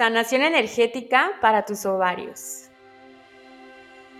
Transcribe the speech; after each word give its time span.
Sanación 0.00 0.40
energética 0.40 1.32
para 1.42 1.66
tus 1.66 1.84
ovarios. 1.84 2.70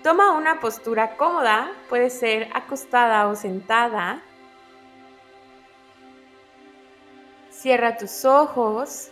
Toma 0.02 0.32
una 0.36 0.60
postura 0.60 1.16
cómoda, 1.16 1.72
puede 1.88 2.10
ser 2.10 2.50
acostada 2.52 3.26
o 3.28 3.34
sentada. 3.34 4.20
Cierra 7.48 7.96
tus 7.96 8.26
ojos 8.26 9.10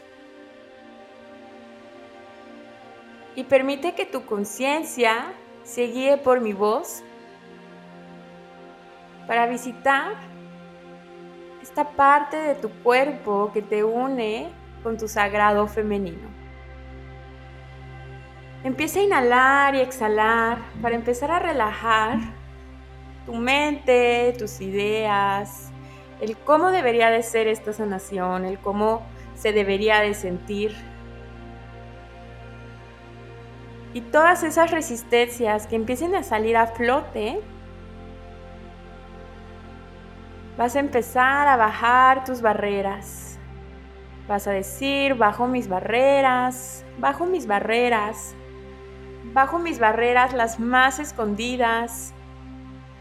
y 3.34 3.44
permite 3.44 3.94
que 3.94 4.04
tu 4.04 4.26
conciencia 4.26 5.32
se 5.62 5.84
guíe 5.84 6.18
por 6.18 6.42
mi 6.42 6.52
voz 6.52 7.02
para 9.26 9.46
visitar 9.46 10.16
esta 11.62 11.92
parte 11.92 12.36
de 12.36 12.56
tu 12.56 12.68
cuerpo 12.82 13.52
que 13.54 13.62
te 13.62 13.82
une 13.82 14.50
con 14.82 14.98
tu 14.98 15.08
sagrado 15.08 15.66
femenino. 15.66 16.47
Empieza 18.64 18.98
a 18.98 19.02
inhalar 19.04 19.74
y 19.76 19.80
exhalar 19.80 20.58
para 20.82 20.96
empezar 20.96 21.30
a 21.30 21.38
relajar 21.38 22.18
tu 23.24 23.34
mente, 23.34 24.34
tus 24.36 24.60
ideas, 24.60 25.70
el 26.20 26.36
cómo 26.36 26.70
debería 26.70 27.10
de 27.10 27.22
ser 27.22 27.46
esta 27.46 27.72
sanación, 27.72 28.44
el 28.44 28.58
cómo 28.58 29.02
se 29.34 29.52
debería 29.52 30.00
de 30.00 30.14
sentir. 30.14 30.74
Y 33.94 34.00
todas 34.00 34.42
esas 34.42 34.70
resistencias 34.72 35.66
que 35.66 35.76
empiecen 35.76 36.14
a 36.16 36.24
salir 36.24 36.56
a 36.56 36.66
flote, 36.66 37.40
vas 40.56 40.74
a 40.74 40.80
empezar 40.80 41.46
a 41.46 41.56
bajar 41.56 42.24
tus 42.24 42.42
barreras. 42.42 43.38
Vas 44.26 44.46
a 44.46 44.50
decir, 44.50 45.14
bajo 45.14 45.46
mis 45.46 45.68
barreras, 45.68 46.84
bajo 46.98 47.24
mis 47.24 47.46
barreras, 47.46 48.34
bajo 49.32 49.58
mis 49.58 49.78
barreras 49.78 50.32
las 50.32 50.58
más 50.58 50.98
escondidas, 50.98 52.12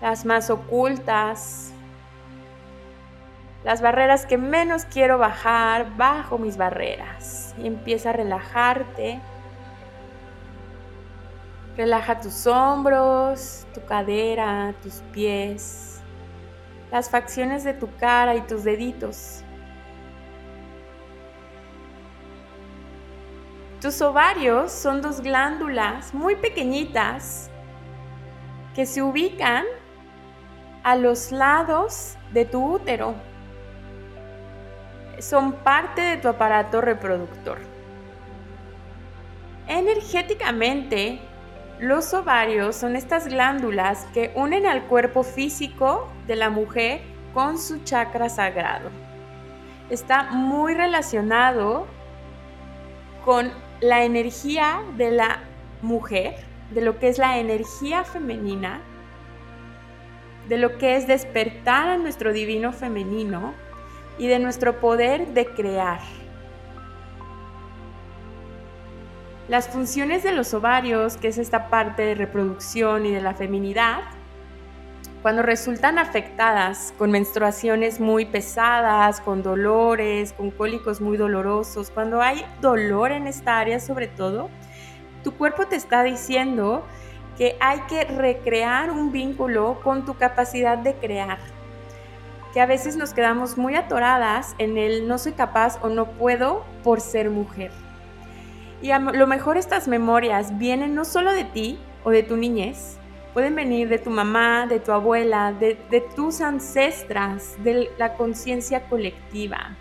las 0.02 0.26
más 0.26 0.50
ocultas, 0.50 1.74
las 3.64 3.82
barreras 3.82 4.26
que 4.26 4.38
menos 4.38 4.86
quiero 4.86 5.18
bajar, 5.18 5.98
bajo 5.98 6.38
mis 6.38 6.58
barreras. 6.58 7.54
Y 7.58 7.68
empieza 7.68 8.12
a 8.12 8.14
relajarte. 8.14 9.20
Relaja 11.76 12.20
tus 12.20 12.48
hombros, 12.48 13.68
tu 13.74 13.84
cadera, 13.86 14.74
tus 14.82 15.04
pies, 15.12 16.02
las 16.92 17.10
facciones 17.10 17.64
de 17.64 17.74
tu 17.74 17.94
cara 17.98 18.36
y 18.36 18.42
tus 18.42 18.64
deditos. 18.64 19.44
Tus 23.82 24.02
ovarios 24.02 24.72
son 24.72 25.04
dos 25.04 25.22
glándulas 25.22 26.12
muy 26.12 26.36
pequeñitas 26.36 27.52
que 28.74 28.88
se 28.88 29.04
ubican 29.04 29.66
a 30.82 30.96
los 30.96 31.32
lados 31.32 32.18
de 32.34 32.46
tu 32.46 32.74
útero. 32.74 33.14
Son 35.20 35.54
parte 35.54 36.02
de 36.02 36.18
tu 36.18 36.28
aparato 36.28 36.82
reproductor. 36.82 37.60
Energéticamente, 39.68 41.20
los 41.80 42.16
ovarios 42.16 42.76
son 42.76 42.96
estas 42.96 43.28
glándulas 43.28 44.06
que 44.12 44.32
unen 44.34 44.66
al 44.66 44.86
cuerpo 44.86 45.22
físico 45.22 46.10
de 46.26 46.36
la 46.36 46.50
mujer 46.50 47.02
con 47.32 47.60
su 47.60 47.84
chakra 47.84 48.28
sagrado. 48.28 48.90
Está 49.92 50.24
muy 50.32 50.74
relacionado 50.74 51.86
con 53.24 53.67
la 53.82 54.04
energía 54.04 54.82
de 54.98 55.12
la 55.12 55.40
mujer, 55.82 56.36
de 56.72 56.82
lo 56.82 57.00
que 57.00 57.10
es 57.10 57.18
la 57.18 57.38
energía 57.38 58.04
femenina, 58.04 58.82
de 60.50 60.58
lo 60.58 60.78
que 60.78 60.96
es 60.96 61.08
despertar 61.08 61.90
a 61.90 61.98
nuestro 61.98 62.34
divino 62.34 62.72
femenino 62.74 63.54
y 64.18 64.28
de 64.28 64.40
nuestro 64.40 64.80
poder 64.80 65.28
de 65.28 65.46
crear. 65.46 66.00
Las 69.48 69.70
funciones 69.70 70.24
de 70.24 70.34
los 70.34 70.54
ovarios, 70.54 71.16
que 71.18 71.30
es 71.30 71.38
esta 71.38 71.70
parte 71.70 72.02
de 72.02 72.16
reproducción 72.16 73.06
y 73.06 73.12
de 73.12 73.22
la 73.22 73.34
feminidad, 73.34 74.02
cuando 75.28 75.42
resultan 75.42 76.00
afectadas 76.00 76.94
con 76.98 77.12
menstruaciones 77.12 78.00
muy 78.00 78.24
pesadas, 78.24 79.20
con 79.20 79.44
dolores, 79.44 80.32
con 80.32 80.52
cólicos 80.52 81.02
muy 81.02 81.18
dolorosos, 81.18 81.92
cuando 81.92 82.22
hay 82.22 82.46
dolor 82.62 83.12
en 83.12 83.28
esta 83.28 83.60
área 83.60 83.82
sobre 83.82 84.08
todo, 84.08 84.50
tu 85.26 85.34
cuerpo 85.34 85.68
te 85.68 85.76
está 85.76 86.04
diciendo 86.04 86.86
que 87.38 87.58
hay 87.60 87.82
que 87.90 88.06
recrear 88.06 88.90
un 88.90 89.12
vínculo 89.12 89.82
con 89.84 90.06
tu 90.06 90.14
capacidad 90.14 90.78
de 90.78 90.94
crear. 90.94 91.40
Que 92.54 92.62
a 92.62 92.66
veces 92.66 92.96
nos 92.96 93.14
quedamos 93.14 93.58
muy 93.58 93.76
atoradas 93.76 94.56
en 94.60 94.78
el 94.78 95.10
no 95.10 95.18
soy 95.18 95.34
capaz 95.34 95.78
o 95.82 95.90
no 95.90 96.06
puedo 96.06 96.64
por 96.86 97.02
ser 97.02 97.30
mujer. 97.30 97.74
Y 98.82 98.92
a 98.92 99.00
lo 99.00 99.28
mejor 99.28 99.58
estas 99.58 99.90
memorias 99.90 100.58
vienen 100.58 100.96
no 100.96 101.04
solo 101.04 101.34
de 101.34 101.44
ti 101.44 101.78
o 102.06 102.12
de 102.12 102.24
tu 102.24 102.38
niñez, 102.38 102.98
pueden 103.38 103.54
venir 103.54 103.88
de 103.88 104.00
tu 104.00 104.10
mamá, 104.10 104.66
de 104.66 104.80
tu 104.80 104.92
abuela, 104.92 105.54
de, 105.54 105.76
tus 106.16 106.42
ancestras, 106.42 107.56
de 107.64 107.88
la 108.00 108.16
conciencia 108.16 108.90
colectiva. 108.90 109.78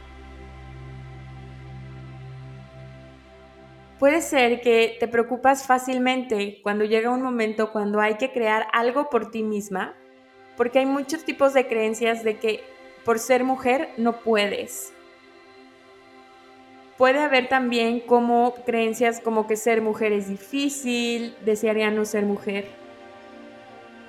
Puede 3.99 4.21
ser 4.21 4.61
que 4.61 4.99
te 5.01 5.09
preocupas 5.09 5.67
fácilmente 5.67 6.61
cuando 6.63 6.85
llega 6.85 7.09
un 7.09 7.23
momento 7.23 7.73
cuando 7.73 7.99
hay 7.99 8.17
que 8.17 8.31
crear 8.31 8.67
algo 8.75 9.09
por 9.09 9.31
ti 9.31 9.43
misma, 9.43 9.95
porque 10.59 10.81
hay 10.81 10.87
muchos 10.87 11.25
tipos 11.25 11.55
de 11.55 11.67
creencias 11.67 12.23
de 12.23 12.37
que 12.37 12.63
por 13.07 13.19
ser 13.19 13.43
mujer 13.43 13.89
no 13.97 14.21
puedes. 14.21 14.93
Puede 16.99 17.21
haber 17.21 17.49
también 17.49 18.01
como 18.01 18.53
creencias 18.67 19.19
como 19.19 19.47
que 19.47 19.57
ser 19.57 19.81
mujer 19.81 20.13
es 20.13 20.29
difícil, 20.29 21.35
desearía 21.43 21.91
no 21.91 22.05
ser 22.05 22.27
mujer 22.27 22.85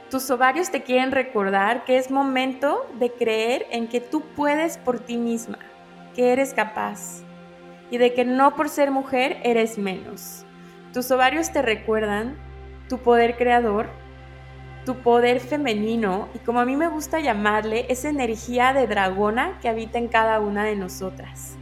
tus 0.09 0.29
ovarios 0.31 0.71
te 0.71 0.83
quieren 0.83 1.11
recordar 1.11 1.83
que 1.83 1.97
es 1.97 2.09
momento 2.09 2.89
de 2.97 3.11
creer 3.11 3.65
en 3.71 3.87
que 3.87 3.99
tú 3.99 4.21
puedes 4.35 4.77
por 4.77 4.99
ti 4.99 5.17
misma, 5.17 5.59
que 6.15 6.31
eres 6.31 6.53
capaz 6.53 7.23
y 7.91 7.97
de 7.97 8.13
que 8.13 8.23
no 8.23 8.55
por 8.55 8.69
ser 8.69 8.91
mujer 8.91 9.39
eres 9.43 9.77
menos. 9.77 10.45
Tus 10.93 11.11
ovarios 11.11 11.51
te 11.51 11.61
recuerdan 11.61 12.37
tu 12.87 12.99
poder 12.99 13.35
creador, 13.35 13.87
tu 14.85 14.95
poder 14.95 15.41
femenino 15.41 16.29
y 16.33 16.39
como 16.39 16.61
a 16.61 16.65
mí 16.65 16.77
me 16.77 16.87
gusta 16.87 17.19
llamarle, 17.19 17.85
esa 17.89 18.07
energía 18.07 18.71
de 18.71 18.87
dragona 18.87 19.59
que 19.61 19.67
habita 19.67 19.97
en 19.97 20.07
cada 20.07 20.39
una 20.39 20.63
de 20.63 20.77
nosotras. 20.77 21.57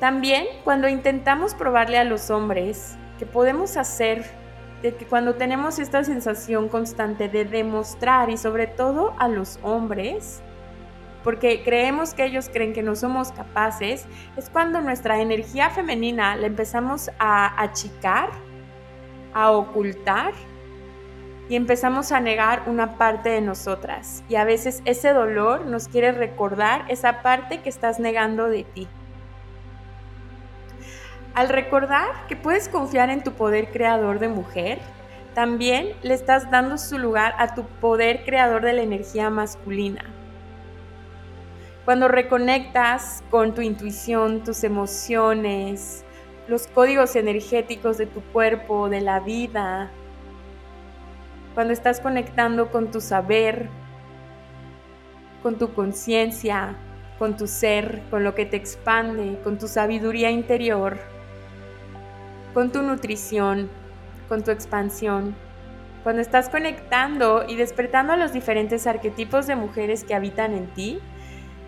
También 0.00 0.44
cuando 0.64 0.88
intentamos 0.88 1.54
probarle 1.54 1.98
a 1.98 2.04
los 2.04 2.30
hombres 2.30 2.96
que 3.18 3.24
podemos 3.24 3.76
hacer 3.76 4.24
de 4.86 4.94
que 4.94 5.04
cuando 5.04 5.34
tenemos 5.34 5.80
esta 5.80 6.04
sensación 6.04 6.68
constante 6.68 7.28
de 7.28 7.44
demostrar 7.44 8.30
y 8.30 8.36
sobre 8.36 8.68
todo 8.68 9.14
a 9.18 9.26
los 9.26 9.58
hombres, 9.62 10.42
porque 11.24 11.64
creemos 11.64 12.14
que 12.14 12.24
ellos 12.24 12.48
creen 12.52 12.72
que 12.72 12.84
no 12.84 12.94
somos 12.94 13.32
capaces, 13.32 14.06
es 14.36 14.48
cuando 14.48 14.80
nuestra 14.80 15.20
energía 15.20 15.70
femenina 15.70 16.36
la 16.36 16.46
empezamos 16.46 17.10
a 17.18 17.60
achicar, 17.60 18.30
a 19.34 19.50
ocultar 19.50 20.32
y 21.48 21.56
empezamos 21.56 22.12
a 22.12 22.20
negar 22.20 22.62
una 22.68 22.96
parte 22.96 23.30
de 23.30 23.40
nosotras. 23.40 24.22
Y 24.28 24.36
a 24.36 24.44
veces 24.44 24.82
ese 24.84 25.12
dolor 25.12 25.66
nos 25.66 25.88
quiere 25.88 26.12
recordar 26.12 26.84
esa 26.88 27.22
parte 27.22 27.60
que 27.60 27.70
estás 27.70 27.98
negando 27.98 28.46
de 28.46 28.62
ti. 28.62 28.86
Al 31.36 31.50
recordar 31.50 32.26
que 32.28 32.34
puedes 32.34 32.66
confiar 32.66 33.10
en 33.10 33.22
tu 33.22 33.32
poder 33.32 33.70
creador 33.70 34.20
de 34.20 34.28
mujer, 34.28 34.78
también 35.34 35.92
le 36.00 36.14
estás 36.14 36.50
dando 36.50 36.78
su 36.78 36.96
lugar 36.96 37.34
a 37.36 37.54
tu 37.54 37.64
poder 37.64 38.24
creador 38.24 38.64
de 38.64 38.72
la 38.72 38.80
energía 38.80 39.28
masculina. 39.28 40.02
Cuando 41.84 42.08
reconectas 42.08 43.22
con 43.30 43.54
tu 43.54 43.60
intuición, 43.60 44.44
tus 44.44 44.64
emociones, 44.64 46.06
los 46.48 46.68
códigos 46.68 47.16
energéticos 47.16 47.98
de 47.98 48.06
tu 48.06 48.22
cuerpo, 48.32 48.88
de 48.88 49.02
la 49.02 49.20
vida, 49.20 49.90
cuando 51.52 51.74
estás 51.74 52.00
conectando 52.00 52.70
con 52.70 52.90
tu 52.90 53.02
saber, 53.02 53.68
con 55.42 55.58
tu 55.58 55.74
conciencia, 55.74 56.76
con 57.18 57.36
tu 57.36 57.46
ser, 57.46 58.00
con 58.08 58.24
lo 58.24 58.34
que 58.34 58.46
te 58.46 58.56
expande, 58.56 59.38
con 59.44 59.58
tu 59.58 59.68
sabiduría 59.68 60.30
interior, 60.30 60.98
con 62.56 62.72
tu 62.72 62.80
nutrición, 62.80 63.68
con 64.30 64.42
tu 64.42 64.50
expansión. 64.50 65.36
Cuando 66.02 66.22
estás 66.22 66.48
conectando 66.48 67.44
y 67.46 67.54
despertando 67.54 68.14
a 68.14 68.16
los 68.16 68.32
diferentes 68.32 68.86
arquetipos 68.86 69.46
de 69.46 69.56
mujeres 69.56 70.04
que 70.04 70.14
habitan 70.14 70.54
en 70.54 70.66
ti, 70.72 70.98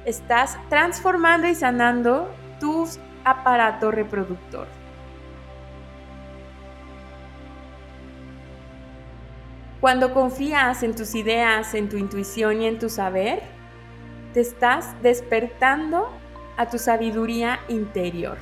estás 0.07 0.57
transformando 0.71 1.47
y 1.47 1.55
sanando 1.55 2.35
tus 2.59 2.99
aparato 3.23 3.91
reproductor. 3.91 4.67
Cuando 9.83 10.15
confías 10.15 10.83
en 10.83 10.97
tus 10.97 11.15
ideas, 11.15 11.75
en 11.75 11.91
tu 11.91 11.99
intuición 11.99 12.63
y 12.63 12.67
en 12.67 12.79
tu 12.79 12.89
saber, 12.89 13.43
te 14.33 14.41
estás 14.41 14.95
despertando 15.03 16.09
a 16.57 16.71
tu 16.71 16.79
sabiduría 16.79 17.61
interior. 17.69 18.39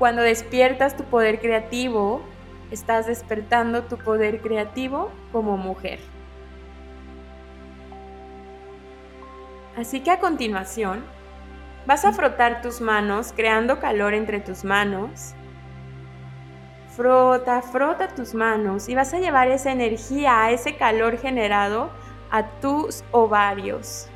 Cuando 0.00 0.22
despiertas 0.22 0.96
tu 0.96 1.04
poder 1.04 1.38
creativo, 1.38 2.22
estás 2.72 3.06
despertando 3.06 3.84
tu 3.84 3.98
poder 3.98 4.40
creativo 4.40 5.12
como 5.30 5.56
mujer. 5.56 6.00
Así 9.76 10.00
que 10.00 10.10
a 10.10 10.18
continuación, 10.18 11.04
vas 11.86 12.04
a 12.04 12.12
frotar 12.12 12.62
tus 12.62 12.80
manos 12.80 13.32
creando 13.36 13.78
calor 13.78 14.14
entre 14.14 14.40
tus 14.40 14.64
manos 14.64 15.36
Frota, 17.00 17.62
frota 17.62 18.08
tus 18.08 18.34
manos 18.34 18.88
y 18.88 18.94
vas 18.94 19.14
a 19.14 19.20
llevar 19.20 19.48
esa 19.48 19.70
energía, 19.70 20.50
ese 20.50 20.76
calor 20.76 21.18
generado 21.18 21.88
a 22.30 22.42
tus 22.60 23.04
ovarios. 23.12 24.08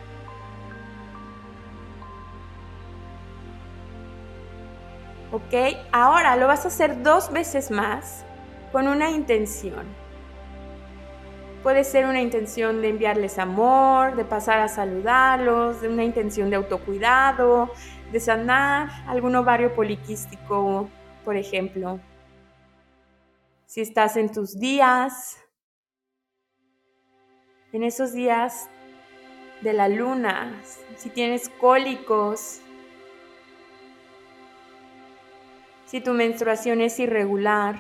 ¿Ok? 5.34 5.76
Ahora 5.92 6.36
lo 6.36 6.46
vas 6.46 6.64
a 6.64 6.69
hacer 6.69 7.02
dos 7.02 7.32
veces 7.32 7.70
más 7.70 8.25
con 8.70 8.86
una 8.88 9.10
intención. 9.10 9.84
Puede 11.62 11.82
ser 11.84 12.06
una 12.06 12.20
intención 12.20 12.81
de 12.81 12.90
enviarles 12.90 13.38
amor, 13.38 14.16
de 14.16 14.25
pasar 14.25 14.60
a 14.60 14.69
saludarlos, 14.69 15.81
de 15.81 15.88
una 15.88 16.04
intención 16.04 16.50
de 16.50 16.56
autocuidado, 16.56 17.70
de 18.12 18.20
sanar 18.20 18.90
algún 19.06 19.34
ovario 19.34 19.75
poliquístico, 19.75 20.88
por 21.25 21.36
ejemplo 21.36 21.98
si 23.75 23.81
estás 23.81 24.16
en 24.16 24.31
tus 24.31 24.56
días, 24.60 25.36
en 27.72 27.82
esos 27.82 28.12
días 28.12 28.70
de 29.62 29.72
la 29.72 29.88
luna, 29.88 30.62
si 30.94 31.10
tienes 31.10 31.48
cólicos, 31.48 32.60
si 35.94 36.00
tu 36.00 36.12
menstruación 36.12 36.81
es 36.81 36.99
irregular. 36.99 37.76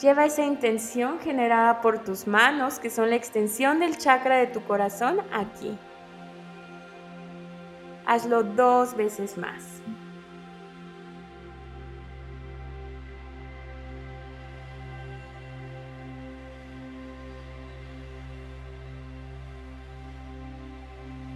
Lleva 0.00 0.24
esa 0.24 0.44
intención 0.44 1.18
generada 1.18 1.80
por 1.80 2.04
tus 2.04 2.28
manos, 2.28 2.78
que 2.78 2.90
son 2.90 3.10
la 3.10 3.16
extensión 3.16 3.80
del 3.80 3.98
chakra 3.98 4.36
de 4.36 4.46
tu 4.46 4.62
corazón, 4.62 5.18
aquí. 5.32 5.76
Hazlo 8.06 8.44
dos 8.44 8.94
veces 8.96 9.36
más. 9.36 9.71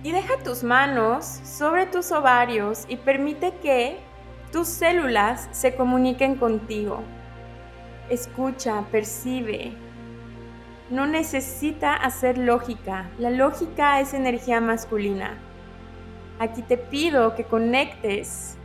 Y 0.07 0.13
deja 0.13 0.37
tus 0.45 0.63
manos 0.63 1.25
sobre 1.43 1.85
tus 1.85 2.13
ovarios 2.13 2.85
y 2.87 2.97
permite 2.97 3.53
que 3.61 3.97
tus 4.53 4.69
células 4.69 5.49
se 5.51 5.75
comuniquen 5.75 6.37
contigo. 6.37 7.01
Escucha, 8.09 8.85
percibe. 8.93 9.73
No 10.91 11.09
necesita 11.09 11.93
hacer 11.93 12.39
lógica. 12.39 13.11
La 13.19 13.31
lógica 13.31 13.99
es 13.99 14.15
energía 14.15 14.61
masculina. 14.61 15.39
Aquí 16.39 16.63
te 16.63 16.77
pido 16.77 17.35
que 17.35 17.43
conectes 17.43 18.57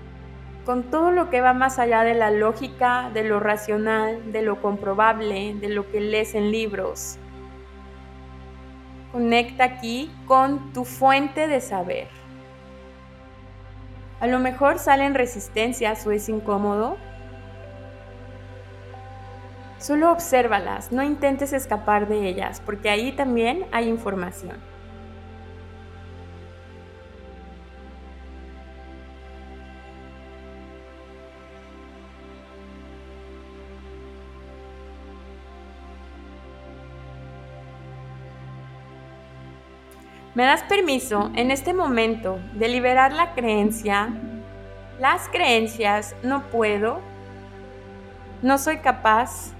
con 0.63 0.91
todo 0.91 1.09
lo 1.09 1.31
que 1.31 1.41
va 1.41 1.53
más 1.53 1.79
allá 1.79 2.03
de 2.03 2.13
la 2.13 2.29
lógica, 2.29 3.09
de 3.15 3.23
lo 3.23 3.39
racional, 3.39 4.31
de 4.31 4.43
lo 4.43 4.61
comprobable, 4.61 5.55
de 5.55 5.69
lo 5.69 5.89
que 5.91 6.01
lees 6.01 6.35
en 6.35 6.51
libros. 6.51 7.17
Conecta 9.11 9.65
aquí 9.65 10.09
con 10.25 10.71
tu 10.73 10.85
fuente 10.85 11.47
de 11.47 11.59
saber. 11.59 12.07
A 14.21 14.27
lo 14.27 14.39
mejor 14.39 14.79
salen 14.79 15.15
resistencias 15.15 16.05
o 16.07 16.11
es 16.11 16.29
incómodo. 16.29 16.97
Solo 19.79 20.11
obsérvalas, 20.11 20.91
no 20.91 21.01
intentes 21.01 21.53
escapar 21.53 22.07
de 22.07 22.27
ellas, 22.27 22.61
porque 22.63 22.89
ahí 22.89 23.11
también 23.11 23.65
hay 23.71 23.89
información. 23.89 24.70
¿Me 40.33 40.45
das 40.45 40.63
permiso 40.63 41.29
en 41.35 41.51
este 41.51 41.73
momento 41.73 42.39
de 42.53 42.69
liberar 42.69 43.11
la 43.11 43.33
creencia? 43.33 44.07
Las 44.97 45.27
creencias, 45.27 46.15
no 46.23 46.43
puedo, 46.43 47.01
no 48.41 48.57
soy 48.57 48.77
capaz, 48.77 49.51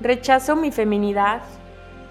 rechazo 0.00 0.56
mi 0.56 0.72
feminidad, 0.72 1.42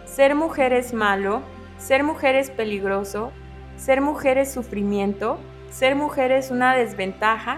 ser 0.05 0.35
mujer 0.35 0.71
es 0.71 0.93
malo, 0.93 1.41
ser 1.79 2.05
mujer 2.05 2.35
es 2.35 2.49
peligroso, 2.49 3.33
ser 3.75 3.99
mujer 3.99 4.38
es 4.38 4.53
sufrimiento, 4.53 5.38
ser 5.69 5.95
mujer 5.95 6.31
es 6.31 6.49
una 6.49 6.73
desventaja, 6.73 7.57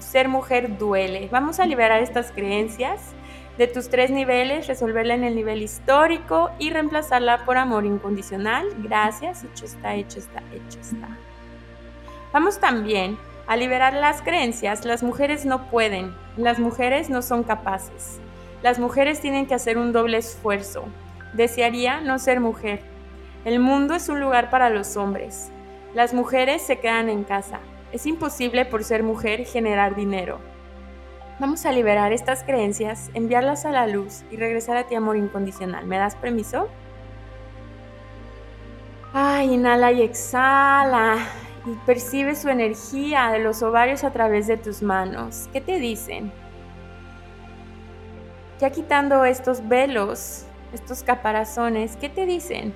ser 0.00 0.28
mujer 0.28 0.78
duele. 0.78 1.28
Vamos 1.30 1.60
a 1.60 1.66
liberar 1.66 2.02
estas 2.02 2.32
creencias 2.32 3.14
de 3.58 3.66
tus 3.68 3.88
tres 3.88 4.10
niveles, 4.10 4.66
resolverla 4.66 5.14
en 5.14 5.24
el 5.24 5.36
nivel 5.36 5.62
histórico 5.62 6.50
y 6.58 6.70
reemplazarla 6.70 7.44
por 7.44 7.56
amor 7.56 7.84
incondicional. 7.84 8.66
Gracias, 8.78 9.44
hecho 9.44 9.64
está, 9.64 9.94
hecho 9.94 10.18
está, 10.18 10.42
hecho 10.52 10.80
está. 10.80 11.08
Vamos 12.32 12.58
también 12.58 13.16
a 13.46 13.56
liberar 13.56 13.94
las 13.94 14.22
creencias. 14.22 14.84
Las 14.84 15.02
mujeres 15.02 15.44
no 15.44 15.70
pueden, 15.70 16.14
las 16.36 16.58
mujeres 16.58 17.10
no 17.10 17.22
son 17.22 17.44
capaces. 17.44 18.18
Las 18.62 18.78
mujeres 18.78 19.20
tienen 19.20 19.46
que 19.46 19.54
hacer 19.54 19.78
un 19.78 19.92
doble 19.92 20.18
esfuerzo. 20.18 20.84
Desearía 21.32 22.00
no 22.00 22.18
ser 22.18 22.40
mujer. 22.40 22.80
El 23.44 23.60
mundo 23.60 23.94
es 23.94 24.08
un 24.08 24.20
lugar 24.20 24.50
para 24.50 24.70
los 24.70 24.96
hombres. 24.96 25.50
Las 25.94 26.14
mujeres 26.14 26.62
se 26.62 26.78
quedan 26.80 27.08
en 27.08 27.24
casa. 27.24 27.60
Es 27.92 28.06
imposible 28.06 28.64
por 28.64 28.82
ser 28.82 29.02
mujer 29.02 29.44
generar 29.44 29.94
dinero. 29.94 30.40
Vamos 31.40 31.66
a 31.66 31.72
liberar 31.72 32.12
estas 32.12 32.44
creencias, 32.44 33.10
enviarlas 33.12 33.64
a 33.64 33.70
la 33.70 33.88
luz 33.88 34.22
y 34.30 34.36
regresar 34.36 34.76
a 34.76 34.84
ti 34.84 34.94
amor 34.94 35.16
incondicional. 35.16 35.84
¿Me 35.84 35.98
das 35.98 36.14
permiso? 36.14 36.68
Ay, 39.12 39.52
inhala 39.52 39.90
y 39.90 40.02
exhala 40.02 41.18
y 41.66 41.74
percibe 41.86 42.36
su 42.36 42.48
energía 42.48 43.30
de 43.30 43.40
los 43.40 43.62
ovarios 43.64 44.04
a 44.04 44.12
través 44.12 44.46
de 44.46 44.56
tus 44.56 44.80
manos. 44.80 45.48
¿Qué 45.52 45.60
te 45.60 45.80
dicen? 45.80 46.32
Ya 48.60 48.70
quitando 48.70 49.24
estos 49.24 49.66
velos, 49.66 50.46
estos 50.72 51.02
caparazones, 51.02 51.96
¿qué 51.96 52.08
te 52.08 52.26
dicen? 52.26 52.72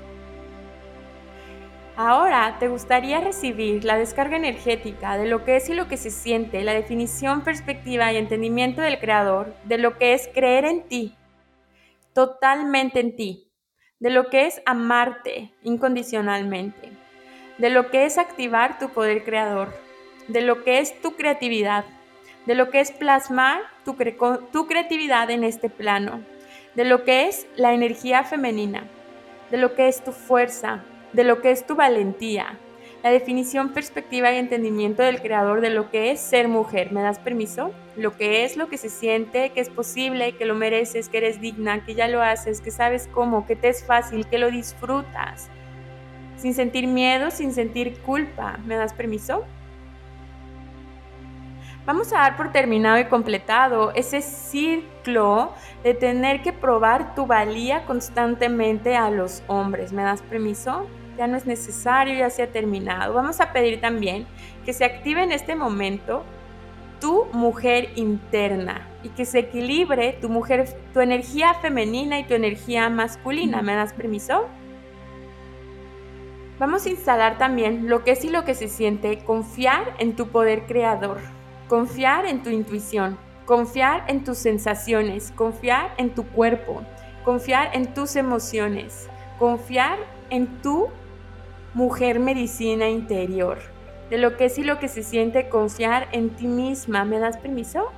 Ahora 2.01 2.59
te 2.61 2.69
gustaría 2.69 3.21
recibir 3.21 3.85
la 3.85 3.99
descarga 3.99 4.37
energética 4.37 5.19
de 5.19 5.27
lo 5.27 5.45
que 5.45 5.57
es 5.57 5.69
y 5.69 5.75
lo 5.75 5.89
que 5.89 5.97
se 5.97 6.13
siente, 6.13 6.63
la 6.63 6.73
definición, 6.73 7.43
perspectiva 7.43 8.13
y 8.13 8.17
entendimiento 8.19 8.81
del 8.81 9.01
Creador, 9.01 9.53
de 9.65 9.79
lo 9.79 9.99
que 9.99 10.15
es 10.15 10.31
creer 10.33 10.65
en 10.65 10.85
ti, 10.85 11.17
totalmente 12.15 13.01
en 13.01 13.17
ti, 13.17 13.51
de 13.99 14.11
lo 14.11 14.31
que 14.31 14.47
es 14.47 14.63
amarte 14.65 15.53
incondicionalmente, 15.65 16.93
de 17.59 17.69
lo 17.69 17.91
que 17.91 18.05
es 18.05 18.17
activar 18.17 18.79
tu 18.79 18.91
poder 18.91 19.25
creador, 19.25 19.75
de 20.29 20.43
lo 20.43 20.63
que 20.63 20.79
es 20.79 21.01
tu 21.01 21.17
creatividad, 21.17 21.85
de 22.47 22.55
lo 22.55 22.71
que 22.71 22.79
es 22.79 22.93
plasmar 22.93 23.63
tu, 23.85 23.97
tu 24.53 24.69
creatividad 24.69 25.31
en 25.31 25.43
este 25.43 25.69
plano, 25.69 26.21
de 26.77 26.85
lo 26.85 27.03
que 27.03 27.27
es 27.27 27.49
la 27.57 27.75
energía 27.75 28.23
femenina, 28.23 28.85
de 29.51 29.57
lo 29.57 29.75
que 29.75 29.89
es 29.89 30.05
tu 30.05 30.13
fuerza, 30.13 30.85
de 31.13 31.25
lo 31.25 31.41
que 31.41 31.51
es 31.51 31.67
tu 31.67 31.75
valentía, 31.75 32.59
la 33.03 33.11
definición, 33.11 33.73
perspectiva 33.73 34.33
y 34.33 34.39
entendimiento 34.39 35.03
del 35.03 35.23
creador 35.23 35.61
de 35.61 35.71
lo 35.71 35.91
que 35.91 36.11
es 36.11 36.21
ser 36.21 36.49
mujer. 36.49 36.91
¿Me 36.91 37.01
das 37.01 37.21
permiso? 37.21 37.71
Lo 37.97 38.17
que 38.17 38.45
es, 38.45 38.57
lo 38.57 38.69
que 38.69 38.77
se 38.77 38.89
siente, 38.89 39.51
que 39.51 39.61
es 39.61 39.71
posible, 39.71 40.33
que 40.33 40.47
lo 40.47 40.57
mereces, 40.57 41.09
que 41.09 41.19
eres 41.19 41.41
digna, 41.41 41.85
que 41.85 41.95
ya 41.95 42.09
lo 42.09 42.23
haces, 42.23 42.61
que 42.61 42.73
sabes 42.73 43.09
cómo, 43.13 43.47
que 43.47 43.55
te 43.55 43.69
es 43.69 43.85
fácil, 43.85 44.27
que 44.27 44.39
lo 44.39 44.51
disfrutas. 44.51 45.49
Sin 46.37 46.55
sentir 46.55 46.89
miedo, 46.89 47.31
sin 47.31 47.53
sentir 47.53 47.99
culpa. 48.01 48.59
¿Me 48.67 48.75
das 48.75 48.93
permiso? 48.93 49.45
Vamos 51.87 52.13
a 52.13 52.17
dar 52.17 52.37
por 52.37 52.53
terminado 52.53 52.99
y 52.99 53.05
completado 53.05 53.93
ese 53.95 54.21
ciclo 54.21 55.53
de 55.85 55.95
tener 55.95 56.43
que 56.43 56.53
probar 56.53 57.15
tu 57.15 57.27
valía 57.27 57.87
constantemente 57.87 58.97
a 58.97 59.09
los 59.11 59.43
hombres. 59.47 59.93
¿Me 59.93 60.03
das 60.03 60.21
permiso? 60.21 60.87
Ya 61.19 61.27
no 61.27 61.37
es 61.37 61.47
necesario, 61.47 62.17
ya 62.17 62.31
se 62.31 62.43
ha 62.43 62.53
terminado. 62.53 63.13
Vamos 63.13 63.41
a 63.41 63.53
pedir 63.53 63.81
también 63.81 64.27
que 64.65 64.73
se 64.73 64.85
active 64.85 65.23
en 65.23 65.33
este 65.33 65.57
momento 65.57 66.23
tu 67.01 67.27
mujer 67.33 67.91
interna 67.97 68.89
y 69.03 69.09
que 69.11 69.25
se 69.25 69.41
equilibre 69.41 70.17
tu 70.21 70.29
mujer, 70.29 70.69
tu 70.95 71.01
energía 71.01 71.55
femenina 71.55 72.19
y 72.21 72.25
tu 72.25 72.35
energía 72.35 72.89
masculina. 72.89 73.63
¿Me 73.63 73.75
das 73.75 73.93
permiso? 73.93 74.47
Vamos 76.59 76.87
a 76.87 76.91
instalar 76.91 77.39
también 77.39 77.89
lo 77.89 78.03
que 78.03 78.13
es 78.13 78.25
y 78.25 78.31
lo 78.31 78.45
que 78.45 78.55
se 78.55 78.69
siente 78.69 79.19
confiar 79.25 79.95
en 79.99 80.17
tu 80.17 80.29
poder 80.29 80.67
creador, 80.67 81.19
confiar 81.69 82.27
en 82.27 82.43
tu 82.43 82.51
intuición, 82.51 83.17
confiar 83.45 84.05
en 84.09 84.25
tus 84.25 84.39
sensaciones, 84.39 85.33
confiar 85.33 85.95
en 85.99 86.15
tu 86.15 86.25
cuerpo, 86.25 86.83
confiar 87.25 87.71
en 87.75 87.95
tus 87.95 88.17
emociones, 88.17 89.09
confiar 89.39 89.99
en 90.31 90.61
tu 90.61 90.89
mujer 91.79 92.19
medicina 92.19 92.89
interior, 92.89 93.59
de 94.11 94.19
lo 94.19 94.37
que 94.37 94.47
es 94.47 94.59
y 94.59 94.65
lo 94.65 94.81
que 94.81 94.89
se 94.89 95.05
siente 95.05 95.49
confiar 95.49 96.09
en 96.11 96.31
ti 96.31 96.49
misma. 96.49 97.05
¿Me 97.05 97.21
das 97.21 97.37
permiso? 97.37 97.93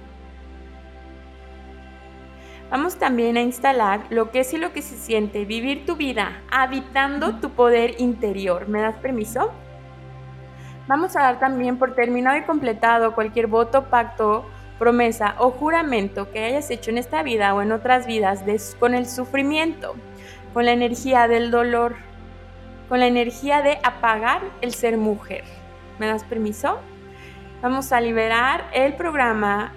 Vamos 2.70 2.99
también 2.99 3.38
a 3.38 3.40
instalar 3.40 4.02
lo 4.10 4.30
que 4.30 4.40
es 4.40 4.52
y 4.52 4.58
lo 4.58 4.75
que 4.75 4.82
se 4.82 4.96
siente 4.96 5.46
vivir 5.46 5.87
tu 5.87 5.96
vida 5.96 6.42
habitando 6.50 7.37
tu 7.37 7.52
poder 7.52 7.94
interior. 7.99 8.68
¿Me 8.68 8.82
das 8.82 8.96
permiso? 8.96 9.50
Vamos 10.87 11.16
a 11.16 11.22
dar 11.22 11.40
también 11.40 11.78
por 11.78 11.94
terminado 11.94 12.37
y 12.37 12.42
completado 12.42 13.14
cualquier 13.14 13.46
voto, 13.46 13.84
pacto, 13.84 14.44
promesa 14.78 15.37
o 15.38 15.52
juramento 15.52 16.30
que 16.30 16.44
hayas 16.44 16.70
hecho 16.70 16.90
en 16.90 16.99
esta 16.99 17.22
vida 17.22 17.54
o 17.54 17.62
en 17.62 17.72
otras 17.72 18.06
vidas 18.06 18.44
con 18.78 18.92
el 18.92 19.06
sufrimiento, 19.06 19.94
con 20.52 20.66
la 20.66 20.72
energía 20.72 21.28
del 21.28 21.50
dolor, 21.50 22.09
con 22.90 22.99
la 22.99 23.06
energía 23.06 23.62
de 23.62 23.78
apagar 23.85 24.42
el 24.62 24.75
ser 24.75 24.99
mujer. 24.99 25.44
¿Me 26.00 26.09
das 26.09 26.25
permiso? 26.25 26.80
Vamos 27.62 27.92
a 27.92 28.00
liberar 28.00 28.68
el 28.75 28.94
programa 28.94 29.73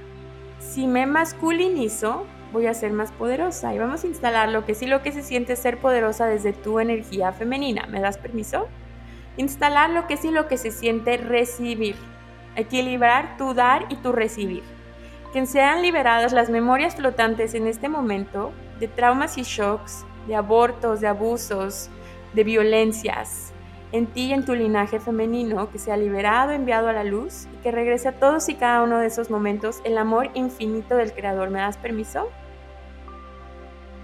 Si 0.57 0.87
me 0.87 1.05
masculinizo, 1.05 2.25
voy 2.51 2.65
a 2.65 2.73
ser 2.73 2.91
más 2.91 3.11
poderosa 3.11 3.71
y 3.73 3.77
vamos 3.77 4.03
a 4.03 4.07
instalar 4.07 4.49
lo 4.49 4.65
que 4.65 4.73
sí 4.73 4.87
lo 4.87 5.03
que 5.03 5.11
se 5.11 5.21
siente 5.21 5.55
ser 5.55 5.77
poderosa 5.77 6.25
desde 6.25 6.53
tu 6.53 6.79
energía 6.79 7.31
femenina. 7.33 7.85
¿Me 7.87 8.01
das 8.01 8.17
permiso? 8.17 8.67
Instalar 9.37 9.91
lo 9.91 10.07
que 10.07 10.17
sí 10.17 10.31
lo 10.31 10.47
que 10.47 10.57
se 10.57 10.71
siente 10.71 11.17
recibir. 11.17 11.95
Equilibrar 12.55 13.37
tu 13.37 13.53
dar 13.53 13.85
y 13.89 13.97
tu 13.97 14.11
recibir. 14.11 14.63
Que 15.33 15.45
sean 15.45 15.83
liberadas 15.83 16.33
las 16.33 16.49
memorias 16.49 16.95
flotantes 16.95 17.53
en 17.53 17.67
este 17.67 17.89
momento 17.89 18.53
de 18.79 18.87
traumas 18.87 19.37
y 19.37 19.43
shocks, 19.43 20.03
de 20.27 20.35
abortos, 20.35 20.99
de 20.99 21.07
abusos, 21.07 21.91
de 22.33 22.43
violencias, 22.43 23.53
en 23.91 24.07
ti 24.07 24.25
y 24.25 24.33
en 24.33 24.45
tu 24.45 24.55
linaje 24.55 24.99
femenino, 24.99 25.69
que 25.69 25.77
sea 25.77 25.97
liberado, 25.97 26.51
enviado 26.51 26.89
a 26.89 26.93
la 26.93 27.03
luz 27.03 27.47
y 27.53 27.57
que 27.57 27.71
regrese 27.71 28.07
a 28.07 28.19
todos 28.19 28.49
y 28.49 28.55
cada 28.55 28.81
uno 28.81 28.99
de 28.99 29.07
esos 29.07 29.29
momentos 29.29 29.81
el 29.83 29.97
amor 29.97 30.29
infinito 30.33 30.95
del 30.95 31.13
Creador. 31.13 31.49
¿Me 31.49 31.59
das 31.59 31.77
permiso? 31.77 32.29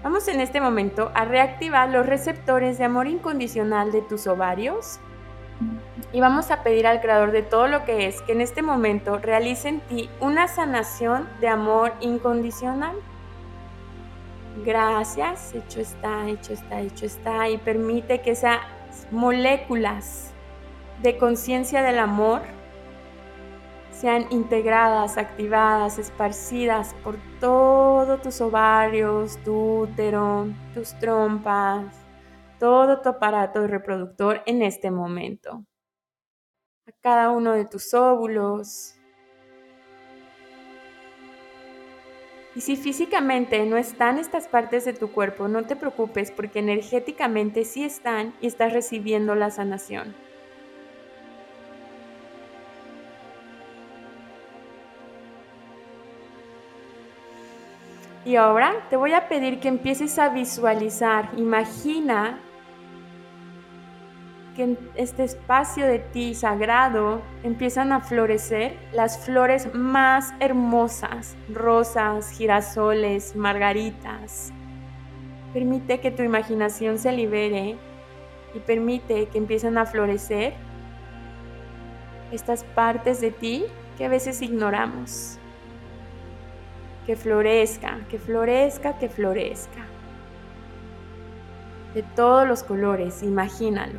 Vamos 0.02 0.28
en 0.28 0.40
este 0.40 0.60
momento 0.60 1.10
a 1.14 1.24
reactivar 1.24 1.90
los 1.90 2.06
receptores 2.06 2.78
de 2.78 2.84
amor 2.84 3.06
incondicional 3.06 3.92
de 3.92 4.00
tus 4.00 4.26
ovarios 4.26 4.98
y 6.12 6.20
vamos 6.20 6.50
a 6.50 6.62
pedir 6.62 6.86
al 6.86 7.00
creador 7.00 7.32
de 7.32 7.42
todo 7.42 7.66
lo 7.66 7.84
que 7.84 8.06
es 8.06 8.22
que 8.22 8.32
en 8.32 8.40
este 8.40 8.62
momento 8.62 9.18
realice 9.18 9.68
en 9.68 9.80
ti 9.80 10.08
una 10.20 10.48
sanación 10.48 11.28
de 11.40 11.48
amor 11.48 11.92
incondicional. 12.00 12.96
Gracias, 14.56 15.54
hecho 15.54 15.80
está, 15.80 16.28
hecho 16.28 16.52
está, 16.52 16.80
hecho 16.80 17.06
está 17.06 17.48
y 17.48 17.56
permite 17.56 18.20
que 18.20 18.32
esas 18.32 18.58
moléculas 19.10 20.32
de 21.02 21.16
conciencia 21.16 21.82
del 21.82 21.98
amor 21.98 22.42
sean 23.92 24.26
integradas, 24.30 25.18
activadas, 25.18 25.98
esparcidas 25.98 26.94
por 27.04 27.16
todos 27.38 28.20
tus 28.22 28.40
ovarios, 28.40 29.38
tu 29.44 29.82
útero, 29.82 30.48
tus 30.74 30.98
trompas, 30.98 31.94
todo 32.58 33.00
tu 33.00 33.10
aparato 33.10 33.66
reproductor 33.66 34.42
en 34.46 34.62
este 34.62 34.90
momento. 34.90 35.64
A 36.86 36.92
cada 37.00 37.30
uno 37.30 37.52
de 37.52 37.66
tus 37.66 37.94
óvulos. 37.94 38.99
Y 42.54 42.62
si 42.62 42.76
físicamente 42.76 43.64
no 43.64 43.76
están 43.76 44.18
estas 44.18 44.48
partes 44.48 44.84
de 44.84 44.92
tu 44.92 45.12
cuerpo, 45.12 45.46
no 45.46 45.64
te 45.64 45.76
preocupes 45.76 46.32
porque 46.32 46.58
energéticamente 46.58 47.64
sí 47.64 47.84
están 47.84 48.34
y 48.40 48.48
estás 48.48 48.72
recibiendo 48.72 49.36
la 49.36 49.50
sanación. 49.50 50.14
Y 58.24 58.36
ahora 58.36 58.86
te 58.90 58.96
voy 58.96 59.12
a 59.14 59.28
pedir 59.28 59.60
que 59.60 59.68
empieces 59.68 60.18
a 60.18 60.28
visualizar, 60.28 61.30
imagina 61.36 62.40
que 64.54 64.64
en 64.64 64.78
este 64.94 65.24
espacio 65.24 65.86
de 65.86 65.98
ti 65.98 66.34
sagrado 66.34 67.22
empiezan 67.42 67.92
a 67.92 68.00
florecer 68.00 68.76
las 68.92 69.18
flores 69.24 69.74
más 69.74 70.32
hermosas, 70.40 71.36
rosas, 71.52 72.30
girasoles, 72.30 73.36
margaritas. 73.36 74.52
Permite 75.52 76.00
que 76.00 76.10
tu 76.10 76.22
imaginación 76.22 76.98
se 76.98 77.12
libere 77.12 77.76
y 78.54 78.58
permite 78.60 79.26
que 79.26 79.38
empiecen 79.38 79.78
a 79.78 79.86
florecer 79.86 80.54
estas 82.32 82.64
partes 82.64 83.20
de 83.20 83.30
ti 83.30 83.64
que 83.96 84.04
a 84.04 84.08
veces 84.08 84.42
ignoramos 84.42 85.40
que 87.06 87.16
florezca, 87.16 87.98
que 88.08 88.18
florezca, 88.20 88.98
que 88.98 89.08
florezca. 89.08 89.84
De 91.92 92.04
todos 92.04 92.46
los 92.46 92.62
colores, 92.62 93.24
imagínalo. 93.24 93.98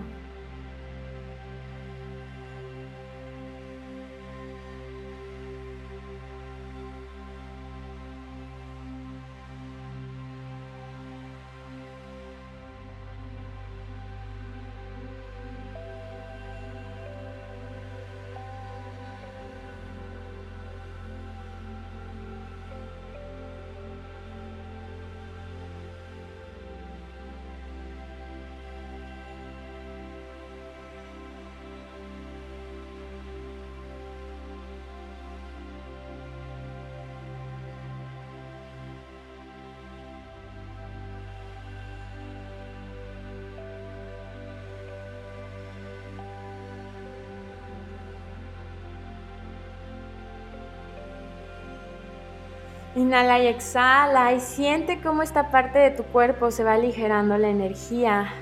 Inhala 52.93 53.39
y 53.39 53.48
exhala 53.48 54.33
y 54.33 54.41
siente 54.41 55.00
cómo 55.01 55.24
esta 55.24 55.50
parte 55.50 55.79
de 55.79 55.91
tu 55.91 56.03
cuerpo 56.03 56.51
se 56.51 56.65
va 56.65 56.74
aligerando 56.74 57.38
la 57.38 57.48
energía. 57.48 58.33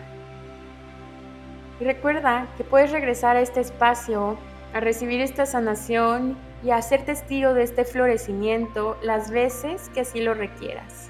Recuerda 1.79 2.47
que 2.57 2.63
puedes 2.63 2.91
regresar 2.91 3.35
a 3.35 3.41
este 3.41 3.59
espacio 3.59 4.37
a 4.73 4.79
recibir 4.79 5.21
esta 5.21 5.45
sanación 5.45 6.35
y 6.63 6.71
a 6.71 6.81
ser 6.81 7.05
testigo 7.05 7.53
de 7.53 7.63
este 7.63 7.85
florecimiento 7.85 8.97
las 9.03 9.29
veces 9.29 9.89
que 9.89 10.01
así 10.01 10.19
lo 10.19 10.33
requieras. 10.33 11.09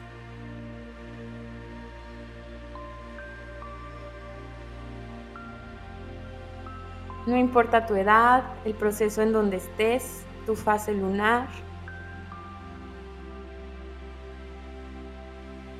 No 7.25 7.38
importa 7.38 7.86
tu 7.86 7.96
edad, 7.96 8.43
el 8.65 8.74
proceso 8.74 9.22
en 9.22 9.31
donde 9.31 9.58
estés, 9.58 10.25
tu 10.46 10.55
fase 10.55 10.93
lunar, 10.93 11.48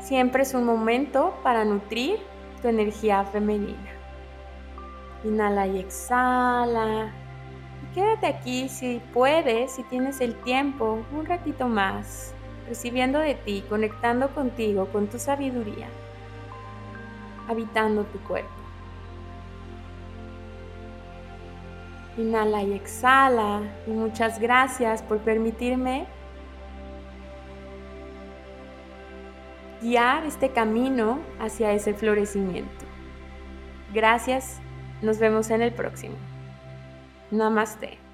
Siempre 0.10 0.42
es 0.42 0.56
un 0.56 0.64
momento 0.64 1.36
para 1.44 1.64
nutrir 1.64 2.18
tu 2.64 2.68
energía 2.68 3.24
femenina. 3.26 3.92
Inhala 5.24 5.68
y 5.68 5.78
exhala. 5.78 7.14
quédate 7.94 8.26
aquí 8.26 8.70
si 8.70 9.04
puedes, 9.14 9.74
si 9.74 9.84
tienes 9.84 10.20
el 10.20 10.34
tiempo, 10.42 11.06
un 11.16 11.28
ratito 11.28 11.68
más, 11.68 12.34
recibiendo 12.68 13.20
de 13.20 13.36
ti, 13.36 13.64
conectando 13.70 14.34
contigo, 14.34 14.88
con 14.88 15.06
tu 15.06 15.20
sabiduría, 15.20 15.90
habitando 17.48 18.04
tu 18.06 18.18
cuerpo. 18.22 18.50
Inhala 22.18 22.64
y 22.64 22.74
exhala. 22.74 23.62
Y 23.86 23.92
muchas 23.92 24.40
gracias 24.40 25.04
por 25.04 25.20
permitirme 25.20 26.08
guiar 29.82 30.26
este 30.26 30.50
camino 30.52 31.20
hacia 31.40 31.72
ese 31.74 31.94
florecimiento. 31.94 32.86
Gracias. 33.94 34.60
Nos 35.02 35.18
vemos 35.20 35.50
en 35.50 35.62
el 35.62 35.72
próximo. 35.72 36.16
Namaste. 37.32 38.09